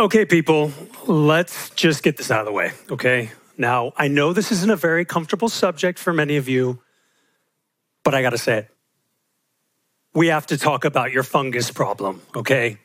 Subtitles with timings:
[0.00, 0.72] Okay, people,
[1.06, 3.32] let's just get this out of the way, okay?
[3.58, 6.80] Now, I know this isn't a very comfortable subject for many of you,
[8.02, 8.70] but I gotta say it.
[10.14, 12.78] We have to talk about your fungus problem, okay?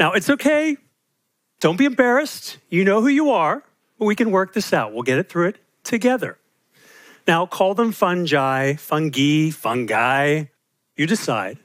[0.00, 0.78] Now, it's okay.
[1.60, 2.56] Don't be embarrassed.
[2.70, 3.62] You know who you are,
[3.98, 4.94] but we can work this out.
[4.94, 6.38] We'll get it through it together.
[7.28, 10.44] Now, call them fungi, fungi, fungi.
[10.96, 11.58] You decide.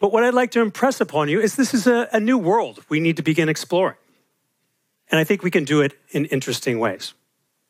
[0.00, 2.84] But what I'd like to impress upon you is this is a, a new world
[2.88, 3.96] we need to begin exploring.
[5.10, 7.14] And I think we can do it in interesting ways.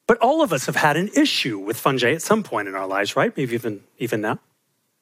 [0.07, 2.87] But all of us have had an issue with fungi at some point in our
[2.87, 3.35] lives, right?
[3.37, 4.39] Maybe even, even now.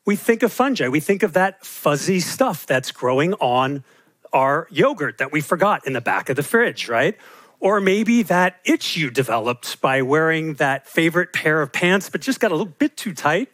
[0.04, 3.84] We think of fungi, we think of that fuzzy stuff that's growing on
[4.32, 7.16] our yogurt that we forgot in the back of the fridge, right?
[7.58, 12.38] Or maybe that itch you developed by wearing that favorite pair of pants, but just
[12.38, 13.48] got a little bit too tight.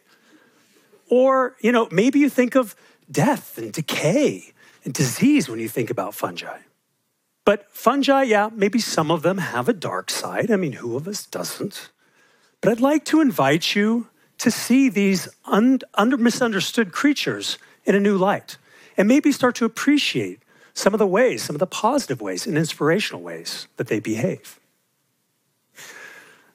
[1.09, 2.75] Or, you know, maybe you think of
[3.13, 4.53] death and decay
[4.83, 6.59] and disease when you think about fungi.
[7.45, 10.49] But fungi, yeah, maybe some of them have a dark side.
[10.51, 11.89] I mean, who of us doesn't?
[12.61, 14.07] But I'd like to invite you
[14.39, 18.57] to see these un- under misunderstood creatures in a new light
[18.97, 20.39] and maybe start to appreciate
[20.73, 24.59] some of the ways, some of the positive ways and inspirational ways that they behave.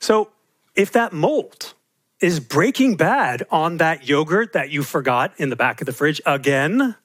[0.00, 0.30] So,
[0.74, 1.74] if that mold
[2.20, 6.20] is breaking bad on that yogurt that you forgot in the back of the fridge
[6.26, 6.96] again,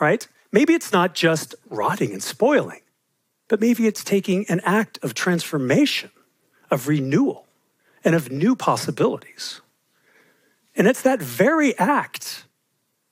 [0.00, 0.26] right?
[0.50, 2.80] Maybe it's not just rotting and spoiling,
[3.48, 6.10] but maybe it's taking an act of transformation,
[6.70, 7.46] of renewal,
[8.04, 9.60] and of new possibilities.
[10.76, 12.44] And it's that very act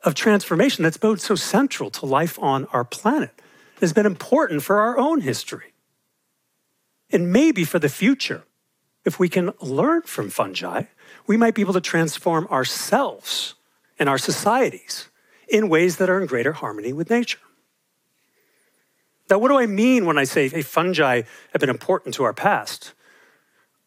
[0.02, 3.30] of transformation that's both so central to life on our planet,
[3.80, 5.72] has been important for our own history.
[7.10, 8.44] And maybe for the future,
[9.04, 10.84] if we can learn from fungi,
[11.26, 13.54] we might be able to transform ourselves
[13.98, 15.08] and our societies
[15.48, 17.38] in ways that are in greater harmony with nature.
[19.30, 21.22] Now, what do I mean when I say hey, fungi
[21.52, 22.92] have been important to our past?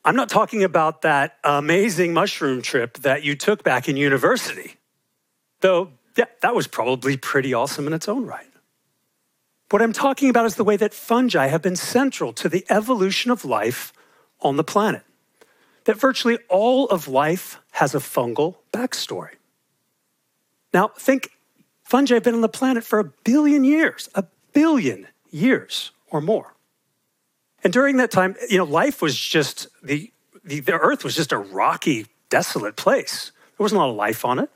[0.03, 4.75] I'm not talking about that amazing mushroom trip that you took back in university,
[5.61, 8.47] though yeah, that was probably pretty awesome in its own right.
[9.72, 13.31] What I'm talking about is the way that fungi have been central to the evolution
[13.31, 13.91] of life
[14.41, 15.03] on the planet
[15.85, 19.35] that virtually all of life has a fungal backstory.
[20.73, 21.29] Now, think
[21.84, 26.56] fungi have been on the planet for a billion years, a billion years or more.
[27.63, 30.12] And during that time, you know, life was just the,
[30.44, 33.31] the, the earth was just a rocky, desolate place.
[33.57, 34.50] There wasn't a lot of life on it.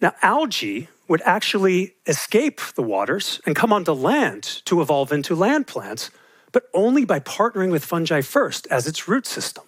[0.00, 5.66] Now, algae would actually escape the waters and come onto land to evolve into land
[5.66, 6.10] plants,
[6.52, 9.64] but only by partnering with fungi first as its root system.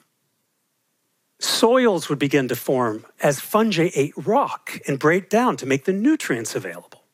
[1.39, 5.93] Soils would begin to form as fungi ate rock and break down to make the
[5.93, 7.05] nutrients available.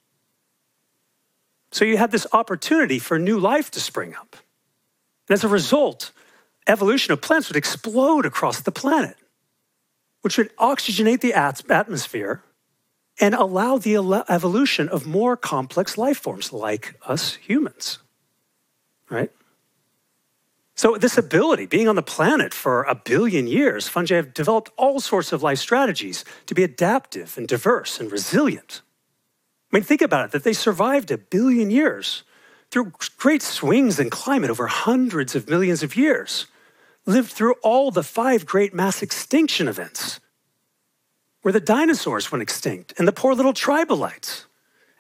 [1.71, 4.37] So you had this opportunity for new life to spring up.
[5.29, 6.11] And as a result,
[6.67, 9.17] evolution of plants would explode across the planet,
[10.23, 12.43] which would oxygenate the atmosphere
[13.21, 13.97] and allow the
[14.29, 17.99] evolution of more complex life forms like us humans.
[19.09, 19.31] Right?
[20.77, 25.01] So, this ability, being on the planet for a billion years, fungi have developed all
[25.01, 28.83] sorts of life strategies to be adaptive and diverse and resilient.
[29.73, 32.25] I mean, think about it that they survived a billion years
[32.71, 36.47] through great swings in climate over hundreds of millions of years,
[37.07, 40.21] lived through all the five great mass extinction events,
[41.41, 44.45] where the dinosaurs went extinct and the poor little trilobites,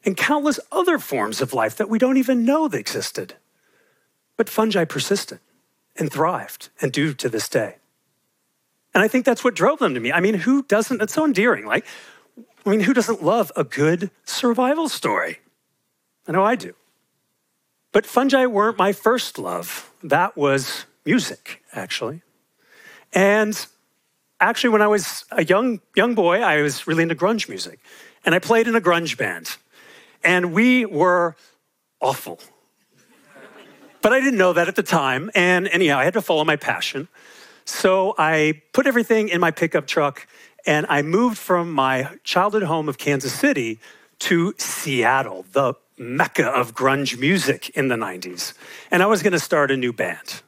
[0.06, 3.34] and countless other forms of life that we don't even know they existed.
[4.38, 5.38] But fungi persisted
[5.98, 7.76] and thrived and do to this day.
[8.94, 10.12] And I think that's what drove them to me.
[10.12, 11.02] I mean, who doesn't?
[11.02, 11.66] It's so endearing.
[11.66, 11.84] Like,
[12.64, 15.40] I mean, who doesn't love a good survival story?
[16.26, 16.74] I know I do.
[17.92, 19.92] But fungi weren't my first love.
[20.02, 22.22] That was music, actually.
[23.12, 23.66] And
[24.40, 27.80] actually, when I was a young, young boy, I was really into grunge music.
[28.24, 29.56] And I played in a grunge band.
[30.24, 31.36] And we were
[32.00, 32.40] awful.
[34.06, 35.32] But I didn't know that at the time.
[35.34, 37.08] And anyhow, I had to follow my passion.
[37.64, 40.28] So I put everything in my pickup truck
[40.64, 43.80] and I moved from my childhood home of Kansas City
[44.20, 48.52] to Seattle, the mecca of grunge music in the 90s.
[48.92, 50.40] And I was going to start a new band.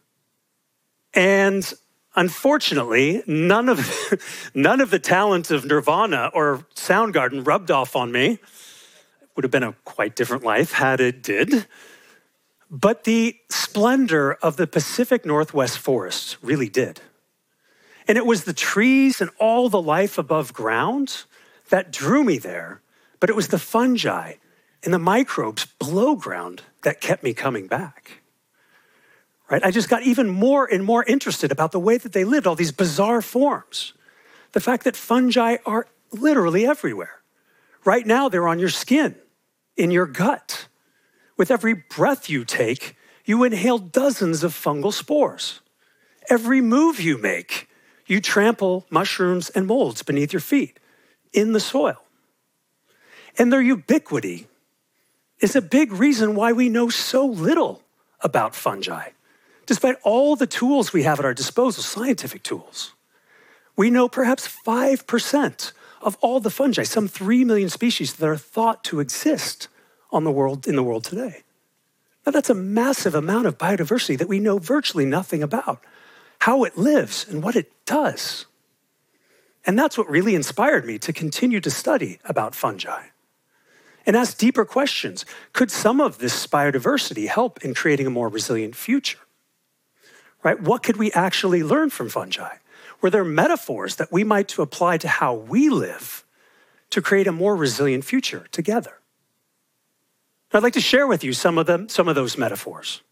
[1.12, 1.68] And
[2.14, 3.90] unfortunately, none of,
[4.54, 8.34] none of the talent of Nirvana or Soundgarden rubbed off on me.
[8.34, 11.66] It would have been a quite different life had it did.
[12.70, 17.00] But the splendor of the Pacific Northwest forests really did.
[18.06, 21.24] And it was the trees and all the life above ground
[21.70, 22.80] that drew me there,
[23.20, 24.34] but it was the fungi
[24.84, 28.22] and the microbes below ground that kept me coming back.
[29.50, 29.64] Right?
[29.64, 32.54] I just got even more and more interested about the way that they lived, all
[32.54, 33.94] these bizarre forms.
[34.52, 37.20] The fact that fungi are literally everywhere.
[37.84, 39.14] Right now, they're on your skin,
[39.76, 40.68] in your gut.
[41.38, 45.60] With every breath you take, you inhale dozens of fungal spores.
[46.28, 47.68] Every move you make,
[48.06, 50.78] you trample mushrooms and molds beneath your feet
[51.32, 52.02] in the soil.
[53.38, 54.48] And their ubiquity
[55.40, 57.82] is a big reason why we know so little
[58.20, 59.10] about fungi,
[59.64, 62.94] despite all the tools we have at our disposal, scientific tools.
[63.76, 68.82] We know perhaps 5% of all the fungi, some 3 million species that are thought
[68.84, 69.68] to exist
[70.10, 71.42] on the world, in the world today.
[72.24, 75.82] Now, that's a massive amount of biodiversity that we know virtually nothing about,
[76.40, 78.46] how it lives and what it does.
[79.64, 83.06] And that's what really inspired me to continue to study about fungi
[84.06, 85.26] and ask deeper questions.
[85.52, 89.18] Could some of this biodiversity help in creating a more resilient future?
[90.42, 90.60] Right?
[90.60, 92.56] What could we actually learn from fungi?
[93.00, 96.24] Were there metaphors that we might to apply to how we live
[96.90, 98.97] to create a more resilient future together?
[100.52, 103.02] I'd like to share with you some of them, some of those metaphors.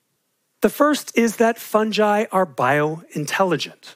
[0.62, 3.94] The first is that fungi are biointelligent.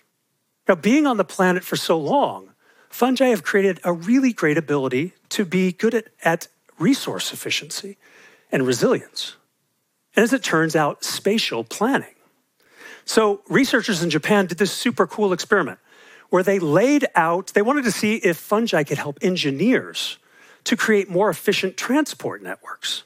[0.69, 2.51] Now, being on the planet for so long,
[2.91, 6.49] fungi have created a really great ability to be good at, at
[6.79, 7.97] resource efficiency
[8.53, 9.37] and resilience.
[10.15, 12.15] And as it turns out, spatial planning.
[13.05, 15.79] So, researchers in Japan did this super cool experiment
[16.29, 20.19] where they laid out, they wanted to see if fungi could help engineers
[20.65, 23.05] to create more efficient transport networks.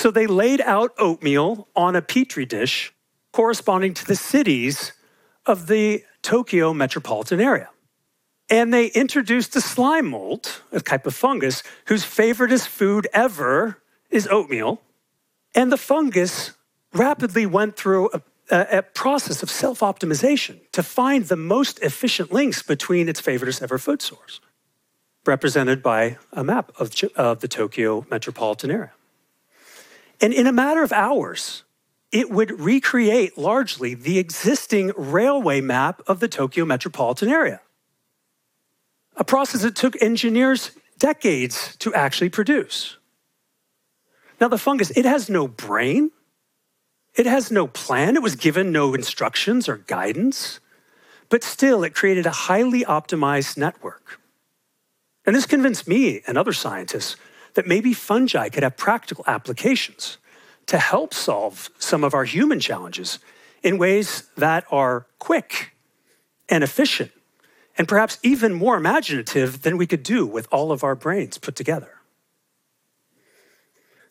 [0.00, 2.90] So, they laid out oatmeal on a petri dish
[3.34, 4.94] corresponding to the cities
[5.44, 7.68] of the Tokyo metropolitan area.
[8.48, 14.26] And they introduced a slime mold, a type of fungus, whose favoriteest food ever is
[14.28, 14.80] oatmeal.
[15.54, 16.52] And the fungus
[16.94, 18.22] rapidly went through a,
[18.78, 23.76] a, process of self optimization to find the most efficient links between its favoriteest ever
[23.76, 24.40] food source,
[25.26, 28.92] represented by a map of the Tokyo metropolitan area.
[30.20, 31.64] And in a matter of hours,
[32.12, 37.60] it would recreate largely the existing railway map of the Tokyo metropolitan area
[39.16, 42.96] a process that took engineers decades to actually produce.
[44.40, 46.10] Now, the fungus, it has no brain,
[47.14, 50.58] it has no plan, it was given no instructions or guidance,
[51.28, 54.20] but still it created a highly optimized network.
[55.26, 57.16] And this convinced me and other scientists
[57.54, 60.18] that maybe fungi could have practical applications
[60.66, 63.18] to help solve some of our human challenges
[63.62, 65.72] in ways that are quick
[66.48, 67.10] and efficient
[67.76, 71.56] and perhaps even more imaginative than we could do with all of our brains put
[71.56, 72.00] together.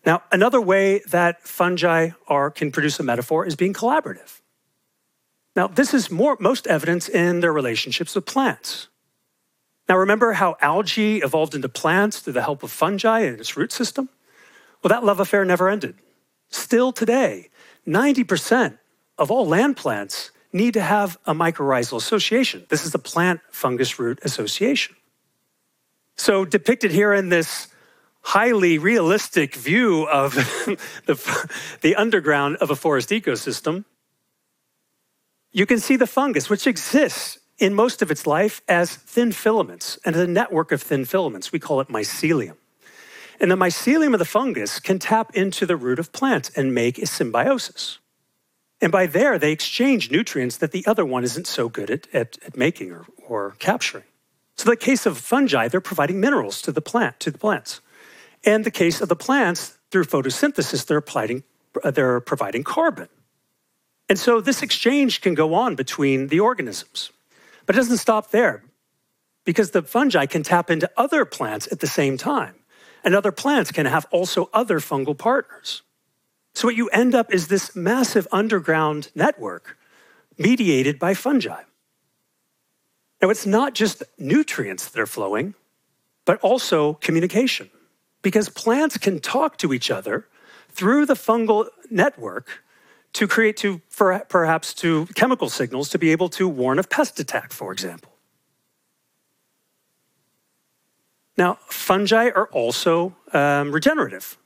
[0.05, 4.41] Now, another way that fungi are, can produce a metaphor is being collaborative.
[5.55, 8.87] Now, this is more, most evidence in their relationships with plants.
[9.89, 13.71] Now, remember how algae evolved into plants through the help of fungi and its root
[13.71, 14.07] system?
[14.83, 15.95] Well, that love affair never ended.
[16.49, 17.49] Still today,
[17.87, 18.77] 90%
[19.17, 22.67] of all land plants need to have a mycorrhizal association.
[22.69, 24.95] This is the plant fungus root association.
[26.15, 27.67] So, depicted here in this
[28.21, 30.33] highly realistic view of
[31.05, 31.49] the,
[31.81, 33.85] the underground of a forest ecosystem,
[35.51, 39.99] you can see the fungus, which exists in most of its life as thin filaments
[40.05, 41.51] and a network of thin filaments.
[41.51, 42.55] We call it mycelium.
[43.39, 46.97] And the mycelium of the fungus can tap into the root of plants and make
[46.97, 47.99] a symbiosis.
[48.81, 52.37] And by there, they exchange nutrients that the other one isn't so good at, at,
[52.45, 54.05] at making or, or capturing.
[54.55, 57.81] So, the case of fungi, they're providing minerals to the plant, to the plants.
[58.43, 61.43] And the case of the plants, through photosynthesis, they're, applying,
[61.83, 63.09] they're providing carbon.
[64.09, 67.11] And so this exchange can go on between the organisms.
[67.69, 68.63] But it doesn't stop there
[69.45, 72.55] because the fungi can tap into other plants at the same time.
[73.03, 75.83] And other plants can have also other fungal partners.
[76.55, 79.77] So, what you end up is this massive underground network
[80.39, 81.61] mediated by fungi.
[83.21, 85.53] Now, it's not just nutrients that are flowing,
[86.25, 87.69] but also communication,
[88.23, 90.27] because plants can talk to each other
[90.69, 92.63] through the fungal network
[93.13, 97.19] to create to for, perhaps to chemical signals to be able to warn of pest
[97.19, 98.11] attack, for example.
[101.37, 104.37] Now, fungi are also um, regenerative.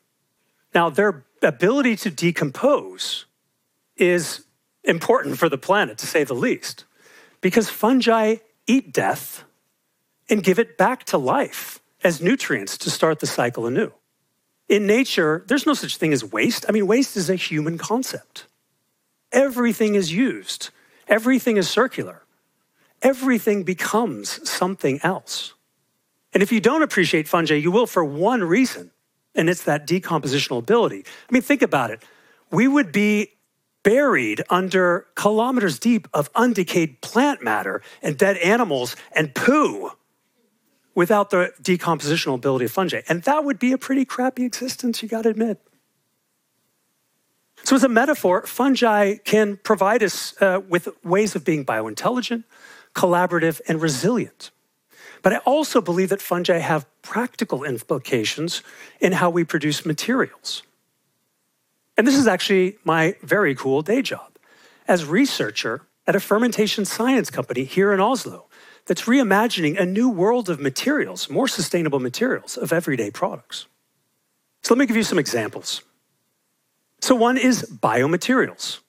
[0.75, 3.25] Now, their ability to decompose
[3.97, 4.45] is
[4.83, 6.85] important for the planet, to say the least,
[7.41, 9.43] because fungi eat death
[10.29, 13.91] and give it back to life as nutrients to start the cycle anew.
[14.69, 16.65] In nature, there's no such thing as waste.
[16.67, 18.47] I mean, waste is a human concept.
[19.33, 20.69] Everything is used,
[21.07, 22.23] everything is circular,
[23.01, 25.53] everything becomes something else.
[26.33, 28.91] And if you don't appreciate fungi, you will for one reason,
[29.35, 31.03] and it's that decompositional ability.
[31.29, 32.01] I mean, think about it.
[32.51, 33.33] We would be
[33.83, 39.91] buried under kilometers deep of undecayed plant matter and dead animals and poo
[40.95, 43.01] without the decompositional ability of fungi.
[43.09, 45.59] And that would be a pretty crappy existence, you gotta admit.
[47.63, 52.43] So, as a metaphor, fungi can provide us uh, with ways of being biointelligent,
[52.93, 54.51] collaborative, and resilient.
[55.21, 58.61] But I also believe that fungi have practical implications
[58.99, 60.63] in how we produce materials.
[61.97, 64.37] And this is actually my very cool day job
[64.87, 68.47] as researcher at a fermentation science company here in Oslo
[68.87, 73.67] that's reimagining a new world of materials, more sustainable materials of everyday products.
[74.63, 75.81] So let me give you some examples.
[77.03, 78.79] So, one is biomaterials.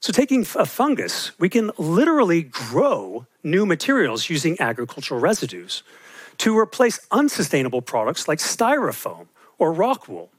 [0.00, 5.84] So, taking a fungus, we can literally grow new materials using agricultural residues
[6.38, 9.28] to replace unsustainable products like styrofoam
[9.60, 10.32] or rock wool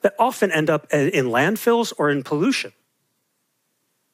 [0.00, 2.72] that often end up eh, in landfills or in pollution.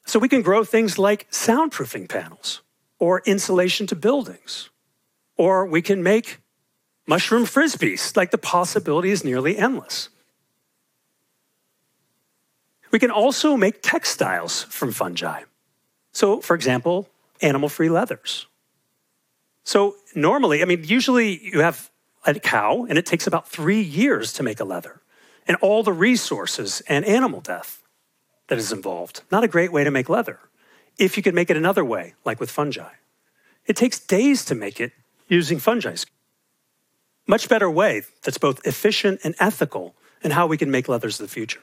[0.05, 2.61] So, we can grow things like soundproofing panels
[2.99, 4.69] or insulation to buildings,
[5.37, 6.39] or we can make
[7.07, 8.17] mushroom frisbees.
[8.17, 10.09] Like the possibility is nearly endless.
[12.95, 15.41] We can also make textiles from fungi.
[16.13, 17.09] So, for example,
[17.41, 18.45] animal free leathers.
[19.65, 21.91] So, normally, I mean, usually you have
[22.25, 25.01] a cow and it takes about three years to make a leather,
[25.45, 27.83] and all the resources and animal death
[28.47, 29.23] that is involved.
[29.29, 30.39] Not a great way to make leather.
[30.97, 32.93] If you could make it another way, like with fungi,
[33.65, 34.93] it takes days to make it
[35.27, 35.97] using fungi.
[37.27, 41.27] Much better way that's both efficient and ethical in how we can make leathers of
[41.27, 41.59] the future.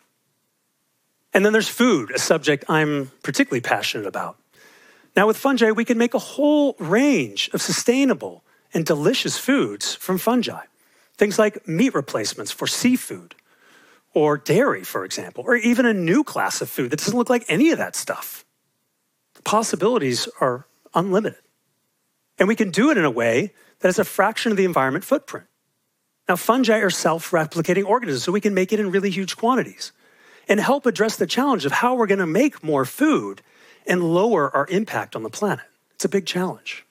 [1.34, 4.36] And then there's food, a subject I'm particularly passionate about.
[5.16, 10.18] Now, with fungi, we can make a whole range of sustainable and delicious foods from
[10.18, 10.64] fungi.
[11.16, 13.34] Things like meat replacements for seafood,
[14.14, 17.44] or dairy, for example, or even a new class of food that doesn't look like
[17.48, 18.44] any of that stuff.
[19.34, 21.40] The possibilities are unlimited.
[22.38, 25.04] And we can do it in a way that is a fraction of the environment
[25.04, 25.46] footprint.
[26.28, 29.92] Now, fungi are self replicating organisms, so we can make it in really huge quantities
[30.48, 33.42] and help address the challenge of how we're going to make more food
[33.86, 35.64] and lower our impact on the planet.
[35.94, 36.84] It's a big challenge.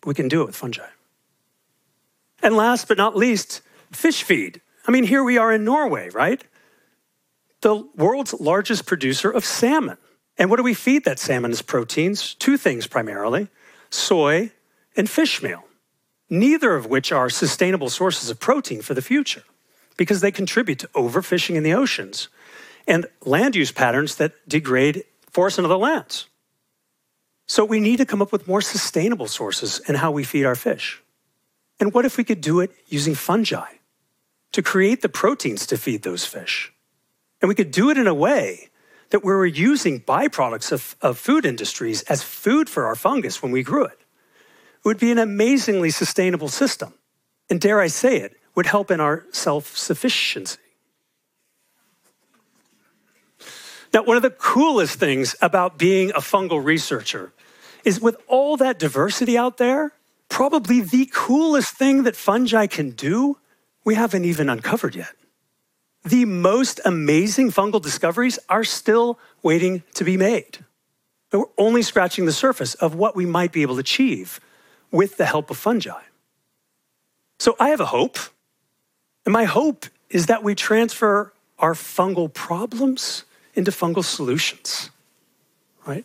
[0.00, 0.88] But we can do it with fungi.
[2.42, 3.62] And last but not least,
[3.92, 4.60] fish feed.
[4.86, 6.42] I mean, here we are in Norway, right?
[7.62, 9.98] The world's largest producer of salmon.
[10.38, 12.34] And what do we feed that salmon as proteins?
[12.34, 13.48] Two things primarily
[13.88, 14.50] soy
[14.96, 15.64] and fish meal,
[16.28, 19.42] neither of which are sustainable sources of protein for the future
[19.96, 22.28] because they contribute to overfishing in the oceans
[22.86, 26.26] and land use patterns that degrade forests and other lands.
[27.46, 30.54] So we need to come up with more sustainable sources in how we feed our
[30.54, 31.02] fish.
[31.78, 33.74] And what if we could do it using fungi
[34.52, 36.72] to create the proteins to feed those fish?
[37.40, 38.70] And we could do it in a way
[39.10, 43.52] that we were using byproducts of, of food industries as food for our fungus when
[43.52, 43.98] we grew it.
[44.78, 46.94] It would be an amazingly sustainable system.
[47.48, 50.58] And dare I say it, would help in our self sufficiency.
[53.96, 57.32] Now, one of the coolest things about being a fungal researcher
[57.82, 59.92] is with all that diversity out there,
[60.28, 63.38] probably the coolest thing that fungi can do,
[63.86, 65.14] we haven't even uncovered yet.
[66.04, 70.58] The most amazing fungal discoveries are still waiting to be made.
[71.32, 74.40] We're only scratching the surface of what we might be able to achieve
[74.90, 76.02] with the help of fungi.
[77.38, 78.18] So I have a hope.
[79.24, 83.24] And my hope is that we transfer our fungal problems
[83.56, 84.90] into fungal solutions,
[85.86, 86.04] right?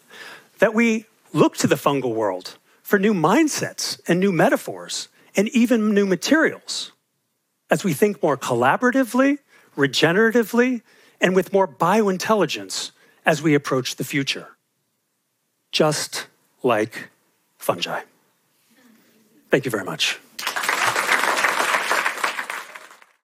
[0.60, 5.94] That we look to the fungal world for new mindsets and new metaphors and even
[5.94, 6.92] new materials
[7.70, 9.38] as we think more collaboratively,
[9.78, 10.82] regeneratively,
[11.22, 12.92] and with more biointelligence
[13.26, 14.48] as we approach the future.
[15.72, 16.28] Just
[16.64, 17.10] like
[17.58, 18.02] fungi.
[19.50, 20.20] Thank you very much.